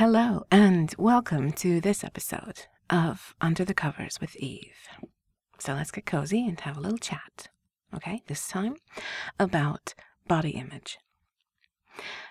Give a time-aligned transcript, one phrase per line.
[0.00, 4.88] Hello, and welcome to this episode of Under the Covers with Eve.
[5.58, 7.48] So let's get cozy and have a little chat,
[7.94, 8.22] okay?
[8.26, 8.76] This time
[9.38, 9.92] about
[10.26, 10.96] body image.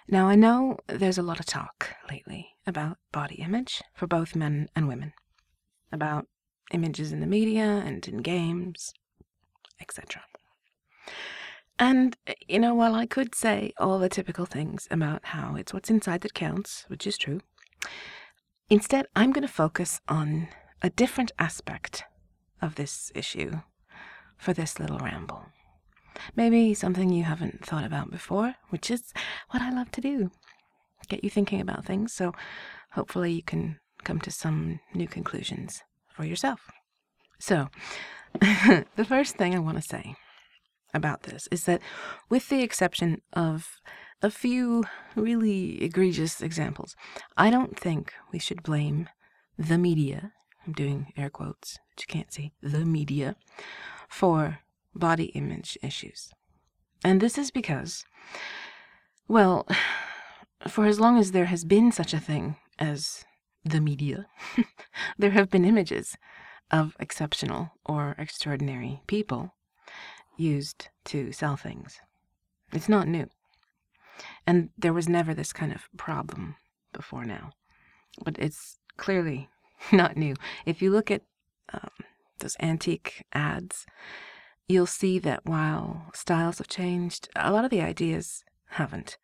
[0.07, 4.67] Now, I know there's a lot of talk lately about body image for both men
[4.75, 5.13] and women,
[5.91, 6.25] about
[6.73, 8.95] images in the media and in games,
[9.79, 10.23] etc.
[11.77, 12.17] And,
[12.47, 16.21] you know, while I could say all the typical things about how it's what's inside
[16.21, 17.41] that counts, which is true,
[18.69, 20.47] instead I'm going to focus on
[20.81, 22.03] a different aspect
[22.61, 23.61] of this issue
[24.37, 25.45] for this little ramble.
[26.35, 29.13] Maybe something you haven't thought about before, which is
[29.51, 30.31] what I love to do.
[31.07, 32.33] Get you thinking about things, so
[32.91, 35.81] hopefully you can come to some new conclusions
[36.13, 36.69] for yourself.
[37.39, 37.69] So,
[38.39, 40.15] the first thing I want to say
[40.93, 41.81] about this is that,
[42.29, 43.79] with the exception of
[44.21, 44.83] a few
[45.15, 46.95] really egregious examples,
[47.37, 49.09] I don't think we should blame
[49.57, 50.33] the media.
[50.65, 53.35] I'm doing air quotes, but you can't see the media
[54.07, 54.59] for
[54.93, 56.31] body image issues.
[57.03, 58.05] And this is because,
[59.27, 59.65] well,
[60.67, 63.23] for as long as there has been such a thing as
[63.63, 64.27] the media,
[65.17, 66.17] there have been images
[66.71, 69.53] of exceptional or extraordinary people
[70.37, 71.99] used to sell things.
[72.71, 73.27] It's not new.
[74.45, 76.55] And there was never this kind of problem
[76.93, 77.51] before now.
[78.23, 79.49] But it's clearly
[79.91, 80.35] not new.
[80.65, 81.23] If you look at
[81.73, 81.89] um,
[82.39, 83.85] those antique ads,
[84.67, 89.17] you'll see that while styles have changed, a lot of the ideas haven't.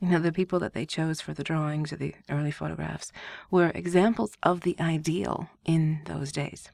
[0.00, 3.12] You know, the people that they chose for the drawings or the early photographs
[3.50, 6.70] were examples of the ideal in those days.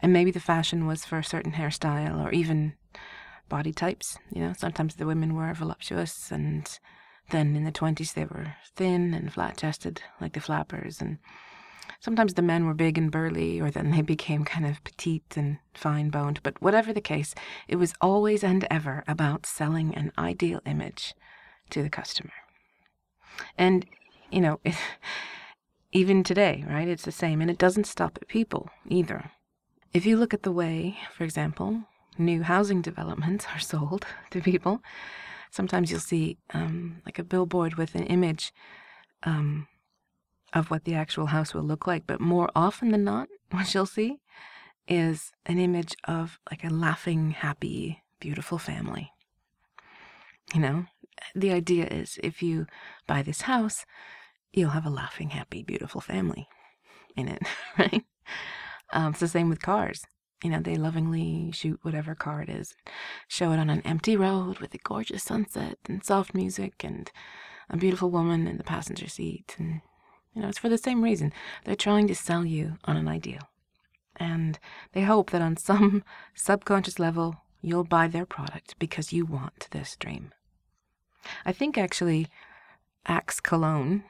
[0.00, 2.74] And maybe the fashion was for a certain hairstyle or even
[3.48, 4.18] body types.
[4.30, 6.66] You know, sometimes the women were voluptuous, and
[7.30, 11.00] then in the 20s they were thin and flat chested, like the flappers.
[11.00, 11.18] And
[12.00, 15.58] sometimes the men were big and burly, or then they became kind of petite and
[15.74, 16.40] fine boned.
[16.42, 17.34] But whatever the case,
[17.68, 21.14] it was always and ever about selling an ideal image
[21.70, 22.32] to the customer.
[23.56, 23.86] And,
[24.30, 24.74] you know, it,
[25.92, 27.40] even today, right, it's the same.
[27.40, 29.30] And it doesn't stop at people either.
[29.92, 31.84] If you look at the way, for example,
[32.18, 34.82] new housing developments are sold to people,
[35.50, 38.52] sometimes you'll see um, like a billboard with an image
[39.22, 39.68] um,
[40.52, 42.06] of what the actual house will look like.
[42.06, 44.20] But more often than not, what you'll see
[44.88, 49.12] is an image of like a laughing, happy, beautiful family.
[50.54, 50.86] You know,
[51.34, 52.66] the idea is if you
[53.06, 53.86] buy this house,
[54.52, 56.48] you'll have a laughing, happy, beautiful family
[57.16, 57.42] in it,
[57.78, 58.04] right?
[58.92, 60.04] Um, it's the same with cars.
[60.42, 62.74] You know, they lovingly shoot whatever car it is,
[63.28, 67.10] show it on an empty road with a gorgeous sunset and soft music and
[67.70, 69.54] a beautiful woman in the passenger seat.
[69.58, 69.80] And,
[70.34, 71.32] you know, it's for the same reason.
[71.64, 73.48] They're trying to sell you on an ideal.
[74.16, 74.58] And
[74.92, 76.04] they hope that on some
[76.34, 80.32] subconscious level, you'll buy their product because you want this dream.
[81.46, 82.28] I think actually,
[83.06, 84.04] Axe Cologne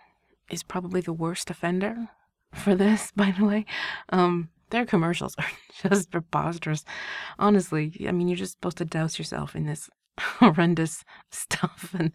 [0.50, 2.08] is probably the worst offender
[2.54, 3.66] for this, by the way.
[4.08, 5.46] Um, their commercials are
[5.88, 6.84] just preposterous.
[7.38, 9.88] Honestly, I mean, you're just supposed to douse yourself in this
[10.20, 12.10] horrendous stuff, and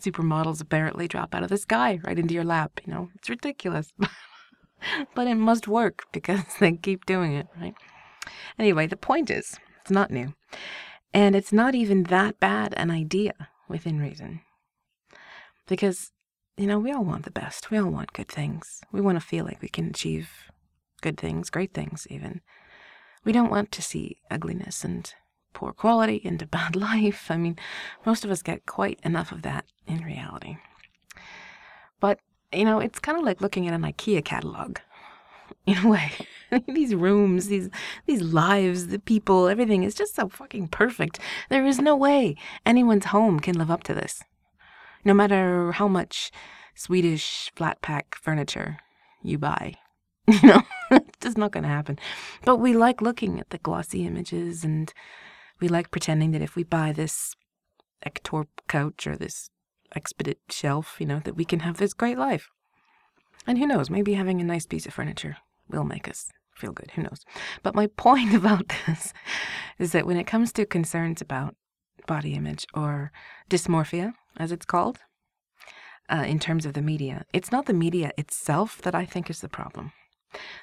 [0.00, 2.80] supermodels apparently drop out of the sky right into your lap.
[2.86, 3.92] You know, it's ridiculous.
[5.14, 7.74] but it must work because they keep doing it, right?
[8.58, 10.34] Anyway, the point is, it's not new.
[11.12, 13.32] And it's not even that bad an idea
[13.68, 14.40] within reason.
[15.66, 16.10] Because,
[16.56, 17.70] you know, we all want the best.
[17.70, 18.80] We all want good things.
[18.92, 20.51] We want to feel like we can achieve
[21.02, 22.40] good things, great things, even.
[23.24, 25.12] We don't want to see ugliness and
[25.52, 27.30] poor quality a bad life.
[27.30, 27.58] I mean,
[28.06, 30.56] most of us get quite enough of that in reality.
[32.00, 32.18] But,
[32.52, 34.78] you know, it's kind of like looking at an IKEA catalog.
[35.66, 36.10] In a way,
[36.66, 37.68] these rooms, these
[38.06, 41.20] these lives, the people, everything is just so fucking perfect.
[41.50, 42.36] There is no way
[42.66, 44.24] anyone's home can live up to this.
[45.04, 46.32] No matter how much
[46.74, 48.78] Swedish flat pack furniture
[49.22, 49.74] you buy.
[50.42, 51.98] You know, it's just not going to happen.
[52.44, 54.92] But we like looking at the glossy images and
[55.60, 57.34] we like pretending that if we buy this
[58.06, 59.50] Ektorp couch or this
[59.96, 62.48] Expedit shelf, you know, that we can have this great life.
[63.46, 65.36] And who knows, maybe having a nice piece of furniture
[65.68, 66.92] will make us feel good.
[66.92, 67.24] Who knows?
[67.62, 69.12] But my point about this
[69.78, 71.56] is that when it comes to concerns about
[72.06, 73.12] body image or
[73.50, 74.98] dysmorphia, as it's called,
[76.08, 79.40] uh, in terms of the media, it's not the media itself that I think is
[79.40, 79.92] the problem.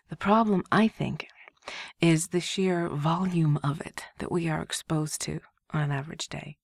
[0.09, 1.27] The problem, I think,
[2.01, 6.57] is the sheer volume of it that we are exposed to on an average day,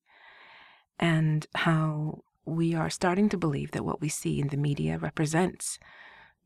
[1.00, 5.80] and how we are starting to believe that what we see in the media represents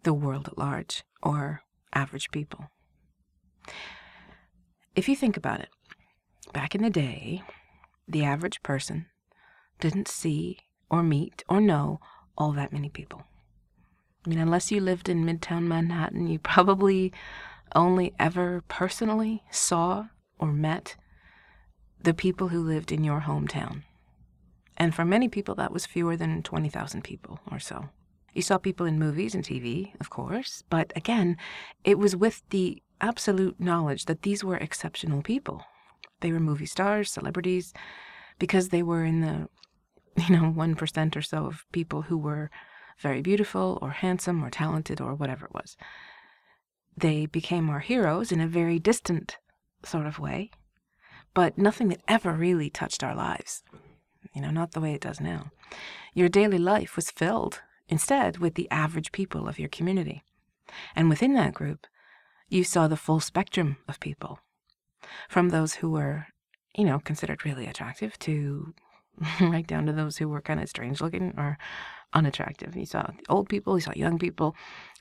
[0.04, 1.62] the world at large or
[1.94, 2.70] average people.
[4.96, 5.70] If you think about it,
[6.54, 7.44] back in the day,
[8.08, 9.06] the average person
[9.80, 10.60] didn't see
[10.90, 12.00] or meet or know
[12.38, 13.24] all that many people.
[14.30, 17.12] I mean, unless you lived in Midtown Manhattan, you probably
[17.74, 20.96] only ever personally saw or met
[22.00, 23.82] the people who lived in your hometown.
[24.78, 27.90] And for many people, that was fewer than 20,000 people or so.
[28.32, 31.36] You saw people in movies and TV, of course, but again,
[31.84, 35.64] it was with the absolute knowledge that these were exceptional people.
[36.20, 37.74] They were movie stars, celebrities,
[38.38, 39.50] because they were in the,
[40.28, 42.52] you know, 1% or so of people who were
[43.00, 45.78] very beautiful or handsome or talented or whatever it was.
[46.96, 49.38] They became our heroes in a very distant
[49.84, 50.52] sort of way,
[51.34, 53.64] but nothing that ever really touched our lives.
[54.34, 55.52] You know, not the way it does now.
[56.14, 60.24] Your daily life was filled instead with the average people of your community.
[60.96, 61.88] And within that group,
[62.50, 64.40] you saw the full spectrum of people
[65.30, 66.28] from those who were,
[66.76, 68.74] you know, considered really attractive to
[69.42, 71.58] right down to those who were kind of strange looking or
[72.14, 72.76] unattractive.
[72.76, 74.56] You saw old people, you saw young people.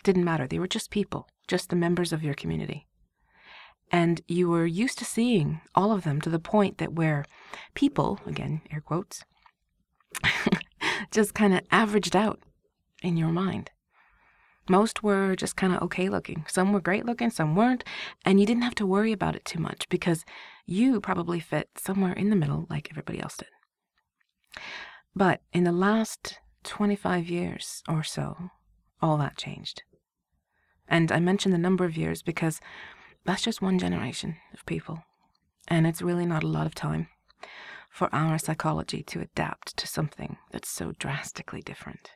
[0.05, 0.47] Didn't matter.
[0.47, 2.87] They were just people, just the members of your community.
[3.91, 7.25] And you were used to seeing all of them to the point that where
[7.75, 9.25] people, again, air quotes,
[11.11, 12.41] just kind of averaged out
[13.03, 13.71] in your mind.
[14.69, 16.45] Most were just kind of okay looking.
[16.47, 17.85] Some were great looking, some weren't,
[18.27, 20.27] and you didn't have to worry about it too much because
[20.67, 23.49] you probably fit somewhere in the middle like everybody else did.
[25.15, 28.51] But in the last 25 years or so,
[29.01, 29.83] all that changed.
[30.89, 32.61] And I mention the number of years because
[33.25, 35.05] that's just one generation of people,
[35.69, 37.09] and it's really not a lot of time
[37.91, 42.13] for our psychology to adapt to something that's so drastically different.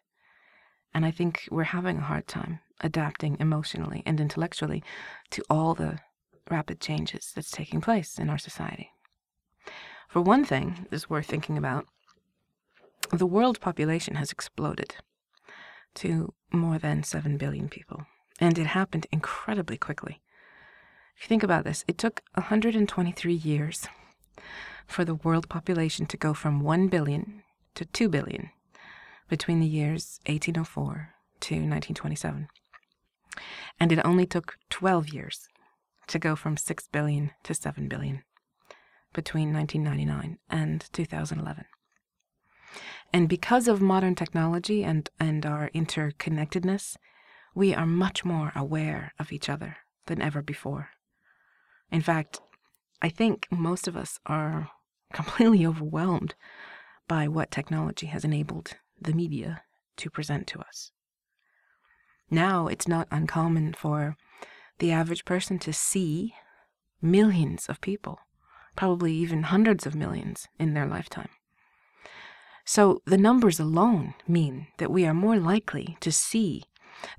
[0.95, 4.83] And I think we're having a hard time adapting emotionally and intellectually
[5.31, 5.99] to all the
[6.51, 8.91] rapid changes that's taking place in our society.
[10.09, 11.87] For one thing, is worth thinking about
[13.13, 14.97] the world population has exploded
[15.95, 18.07] to more than 7 billion people,
[18.41, 20.23] and it happened incredibly quickly.
[21.17, 23.87] If you think about this, it took 123 years
[24.87, 27.43] for the world population to go from 1 billion
[27.75, 28.51] to 2 billion
[29.29, 32.49] between the years 1804 to 1927.
[33.79, 35.49] And it only took 12 years
[36.07, 38.23] to go from 6 billion to 7 billion
[39.13, 41.65] between 1999 and 2011.
[43.13, 46.97] And because of modern technology and, and our interconnectedness,
[47.55, 49.77] we are much more aware of each other
[50.07, 50.91] than ever before.
[51.91, 52.41] In fact,
[53.03, 54.71] I think most of us are
[55.13, 56.35] completely overwhelmed
[57.07, 59.63] by what technology has enabled the media
[59.99, 60.93] to present to us.
[62.31, 64.17] Now it's not uncommon for
[64.79, 66.35] the average person to see
[67.03, 68.21] millions of people,
[68.75, 71.29] probably even hundreds of millions in their lifetime.
[72.65, 76.65] So the numbers alone mean that we are more likely to see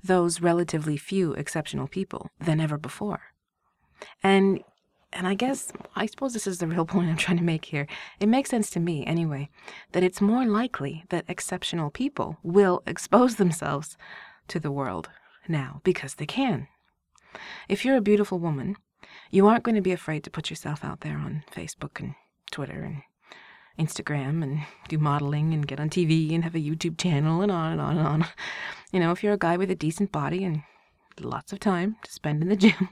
[0.02, 3.20] those relatively few exceptional people than ever before.
[4.22, 4.60] And
[5.16, 7.86] and I guess, I suppose this is the real point I'm trying to make here.
[8.18, 9.48] It makes sense to me, anyway,
[9.92, 13.96] that it's more likely that exceptional people will expose themselves
[14.48, 15.08] to the world
[15.46, 16.66] now because they can.
[17.68, 18.76] If you're a beautiful woman,
[19.30, 22.14] you aren't going to be afraid to put yourself out there on Facebook and
[22.50, 23.02] Twitter and
[23.78, 27.72] Instagram and do modeling and get on TV and have a YouTube channel and on
[27.72, 28.26] and on and on.
[28.92, 30.62] You know, if you're a guy with a decent body and
[31.20, 32.90] lots of time to spend in the gym,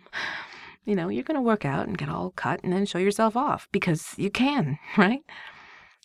[0.85, 3.37] you know, you're going to work out and get all cut and then show yourself
[3.37, 5.21] off because you can, right?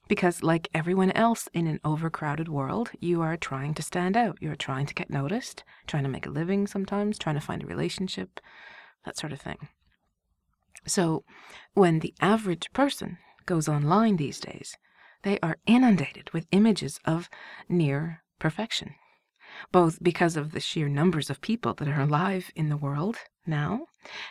[0.07, 4.37] Because, like everyone else in an overcrowded world, you are trying to stand out.
[4.39, 7.67] You're trying to get noticed, trying to make a living sometimes, trying to find a
[7.67, 8.39] relationship,
[9.03, 9.67] that sort of thing.
[10.85, 11.23] So,
[11.73, 14.77] when the average person goes online these days,
[15.23, 17.29] they are inundated with images of
[17.67, 18.93] near perfection,
[19.71, 23.87] both because of the sheer numbers of people that are alive in the world now,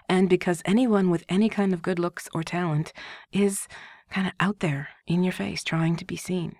[0.09, 2.93] and because anyone with any kind of good looks or talent
[3.33, 3.67] is
[4.11, 6.55] kind of out there in your face trying to be seen.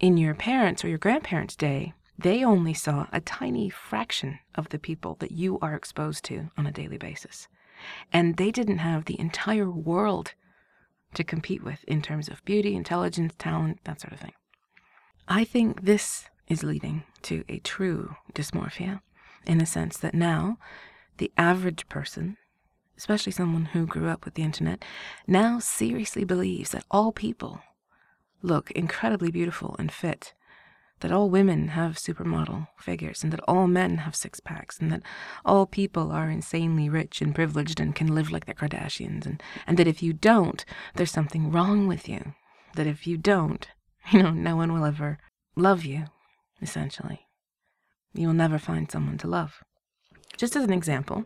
[0.00, 4.78] In your parents' or your grandparents' day, they only saw a tiny fraction of the
[4.78, 7.48] people that you are exposed to on a daily basis.
[8.12, 10.34] And they didn't have the entire world
[11.14, 14.32] to compete with in terms of beauty, intelligence, talent, that sort of thing.
[15.28, 19.00] I think this is leading to a true dysmorphia
[19.46, 20.58] in the sense that now
[21.18, 22.36] the average person,
[22.96, 24.84] especially someone who grew up with the internet,
[25.26, 27.60] now seriously believes that all people
[28.42, 30.34] look incredibly beautiful and fit
[31.02, 35.02] that all women have supermodel figures and that all men have six packs and that
[35.44, 39.76] all people are insanely rich and privileged and can live like the Kardashians and, and
[39.78, 42.34] that if you don't, there's something wrong with you.
[42.76, 43.66] That if you don't,
[44.12, 45.18] you know, no one will ever
[45.56, 46.04] love you,
[46.62, 47.26] essentially.
[48.14, 49.56] You will never find someone to love.
[50.36, 51.24] Just as an example,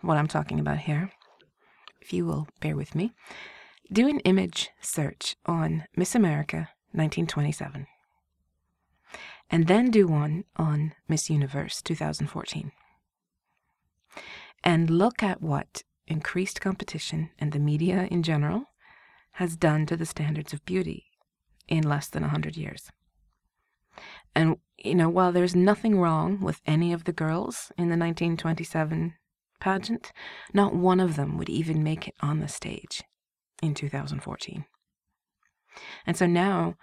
[0.00, 1.12] what I'm talking about here,
[2.00, 3.12] if you will bear with me,
[3.92, 7.86] do an image search on Miss America 1927
[9.50, 12.72] and then do one on Miss Universe 2014.
[14.62, 18.64] And look at what increased competition and the media in general
[19.32, 21.06] has done to the standards of beauty
[21.68, 22.90] in less than 100 years.
[24.34, 29.14] And, you know, while there's nothing wrong with any of the girls in the 1927
[29.60, 30.12] pageant,
[30.52, 33.02] not one of them would even make it on the stage
[33.62, 34.64] in 2014.
[36.06, 36.76] And so now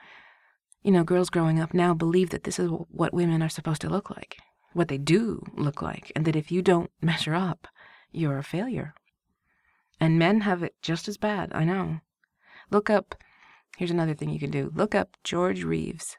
[0.83, 3.89] you know, girls growing up now believe that this is what women are supposed to
[3.89, 4.37] look like,
[4.73, 7.67] what they do look like, and that if you don't measure up,
[8.11, 8.93] you're a failure.
[9.99, 11.99] And men have it just as bad, I know.
[12.69, 13.15] Look up,
[13.77, 16.17] here's another thing you can do look up George Reeves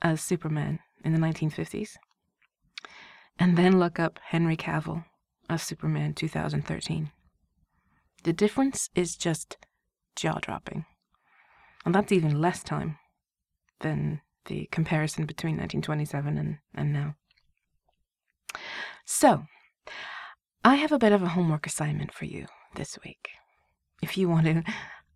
[0.00, 1.96] as Superman in the 1950s,
[3.38, 5.04] and then look up Henry Cavill
[5.48, 7.10] as Superman 2013.
[8.24, 9.56] The difference is just
[10.16, 10.86] jaw dropping.
[11.84, 12.98] And that's even less time
[13.80, 17.14] than the comparison between 1927 and, and now.
[19.04, 19.44] So,
[20.64, 23.28] I have a bit of a homework assignment for you this week.
[24.02, 24.64] If you want to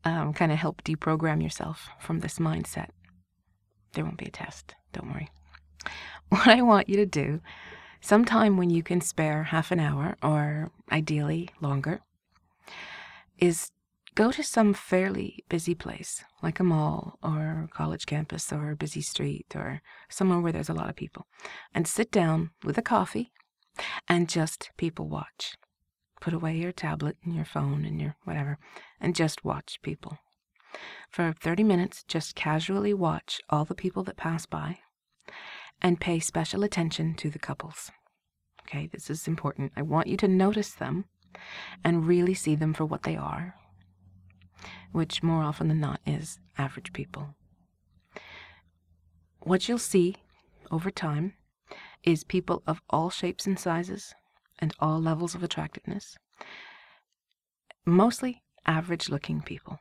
[0.05, 2.90] um, kind of help deprogram yourself from this mindset,
[3.93, 5.29] there won't be a test, don't worry.
[6.29, 7.40] What I want you to do,
[8.00, 12.02] sometime when you can spare half an hour, or ideally longer,
[13.38, 13.73] is
[14.14, 19.00] go to some fairly busy place, like a mall or college campus or a busy
[19.00, 21.26] street or somewhere where there's a lot of people,
[21.75, 23.33] and sit down with a coffee
[24.09, 25.55] and just people watch.
[26.21, 28.59] Put away your tablet and your phone and your whatever,
[29.00, 30.19] and just watch people.
[31.11, 34.79] For 30 minutes, just casually watch all the people that pass by
[35.83, 37.90] and pay special attention to the couples.
[38.62, 39.73] Okay, this is important.
[39.76, 41.07] I want you to notice them
[41.83, 43.55] and really see them for what they are
[44.93, 47.35] which more often than not is average people.
[49.41, 50.17] What you'll see
[50.71, 51.35] over time
[52.03, 54.15] is people of all shapes and sizes
[54.59, 56.17] and all levels of attractiveness,
[57.87, 59.79] mostly average looking people.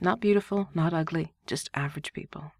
[0.00, 2.52] Not beautiful, not ugly, just average people.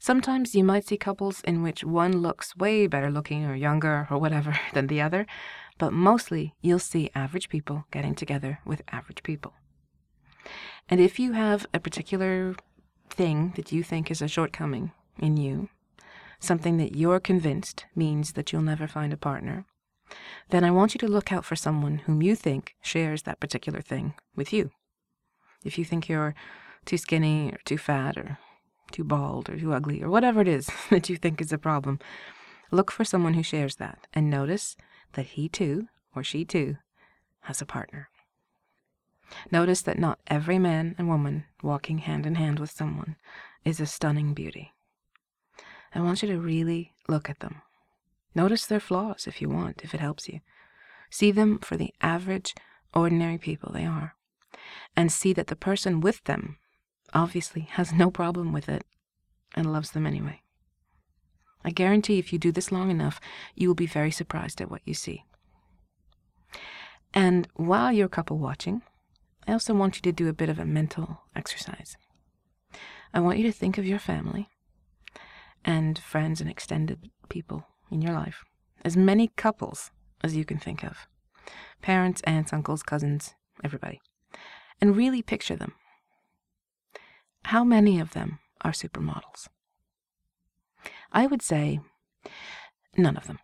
[0.00, 4.18] Sometimes you might see couples in which one looks way better looking or younger or
[4.18, 5.26] whatever than the other,
[5.78, 9.54] but mostly you'll see average people getting together with average people.
[10.88, 12.54] And if you have a particular
[13.10, 15.68] thing that you think is a shortcoming in you,
[16.40, 19.64] something that you're convinced means that you'll never find a partner,
[20.50, 23.80] then I want you to look out for someone whom you think shares that particular
[23.80, 24.70] thing with you.
[25.64, 26.34] If you think you're
[26.84, 28.38] too skinny or too fat or
[28.92, 31.98] too bald or too ugly or whatever it is that you think is a problem,
[32.70, 34.76] look for someone who shares that and notice
[35.14, 36.76] that he too, or she too,
[37.42, 38.08] has a partner.
[39.50, 43.16] Notice that not every man and woman walking hand in hand with someone
[43.64, 44.72] is a stunning beauty.
[45.94, 47.62] I want you to really look at them.
[48.34, 50.40] Notice their flaws if you want, if it helps you.
[51.10, 52.54] See them for the average,
[52.92, 54.16] ordinary people they are.
[54.96, 56.58] And see that the person with them
[57.12, 58.84] obviously has no problem with it
[59.54, 60.42] and loves them anyway.
[61.64, 63.20] I guarantee if you do this long enough,
[63.54, 65.24] you will be very surprised at what you see.
[67.14, 68.82] And while you're couple watching,
[69.46, 71.96] I also want you to do a bit of a mental exercise.
[73.12, 74.48] I want you to think of your family
[75.64, 78.44] and friends and extended people in your life,
[78.84, 79.90] as many couples
[80.22, 81.06] as you can think of
[81.82, 84.00] parents, aunts, uncles, cousins, everybody,
[84.80, 85.74] and really picture them.
[87.44, 89.48] How many of them are supermodels?
[91.12, 91.80] I would say
[92.96, 93.38] none of them.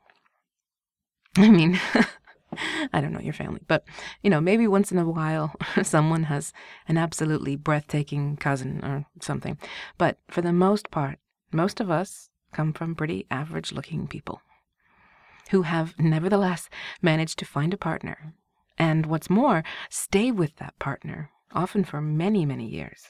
[1.36, 1.78] I mean,
[2.92, 3.84] I don't know your family, but
[4.22, 6.52] you know, maybe once in a while someone has
[6.88, 9.58] an absolutely breathtaking cousin or something.
[9.98, 11.18] But for the most part,
[11.52, 14.42] most of us come from pretty average looking people
[15.50, 16.68] who have nevertheless
[17.02, 18.34] managed to find a partner.
[18.78, 23.08] And what's more, stay with that partner, often for many, many years.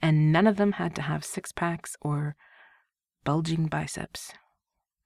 [0.00, 2.36] And none of them had to have six packs or
[3.24, 4.32] bulging biceps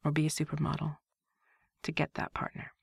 [0.05, 0.99] or be a supermodel
[1.83, 2.74] to get that partner.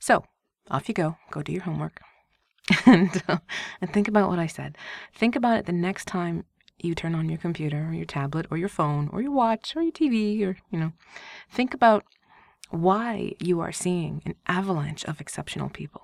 [0.00, 0.24] So
[0.70, 1.16] off you go.
[1.30, 2.00] Go do your homework.
[2.86, 3.38] and, uh,
[3.80, 4.76] and think about what I said.
[5.14, 6.44] Think about it the next time
[6.78, 9.82] you turn on your computer or your tablet or your phone or your watch or
[9.82, 10.92] your TV or, you know,
[11.50, 12.04] think about
[12.70, 16.02] why you are seeing an avalanche of exceptional people.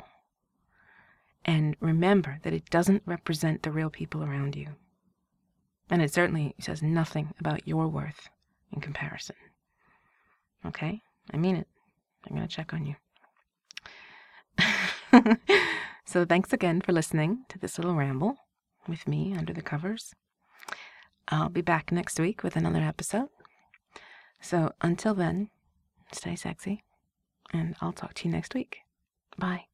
[1.45, 4.71] And remember that it doesn't represent the real people around you.
[5.89, 8.29] And it certainly says nothing about your worth
[8.73, 9.37] in comparison.
[10.67, 11.03] Okay?
[11.33, 11.69] I mean it.
[12.29, 12.97] I'm going to check on you.
[16.05, 18.37] so thanks again for listening to this little ramble
[18.89, 20.15] with me under the covers.
[21.29, 23.29] I'll be back next week with another episode.
[24.41, 25.51] So until then,
[26.13, 26.85] stay sexy,
[27.53, 28.79] and I'll talk to you next week.
[29.39, 29.67] Bye.